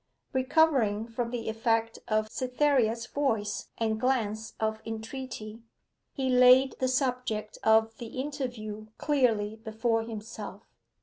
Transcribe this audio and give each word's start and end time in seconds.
Recovering 0.33 1.07
from 1.07 1.29
the 1.29 1.47
effect 1.47 1.99
of 2.07 2.27
Cytherea's 2.31 3.05
voice 3.05 3.67
and 3.77 3.99
glance 3.99 4.55
of 4.59 4.81
entreaty, 4.83 5.61
he 6.15 6.27
laid 6.27 6.73
the 6.79 6.87
subject 6.87 7.59
of 7.63 7.95
the 7.99 8.19
interview 8.19 8.87
clearly 8.97 9.57
before 9.57 10.01
himself. 10.01 10.63